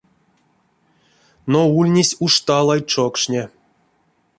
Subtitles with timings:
[1.51, 3.43] Но ульнесь уш талай чокшне.